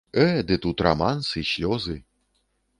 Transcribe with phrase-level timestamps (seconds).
[0.11, 2.01] Э, ды тут рамансы, слёзы.